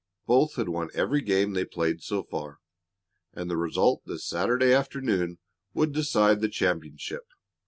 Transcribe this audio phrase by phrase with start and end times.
[0.25, 2.57] Both had won every game they had played so far,
[3.35, 5.37] and the result this Saturday afternoon
[5.75, 7.27] would decide the championship.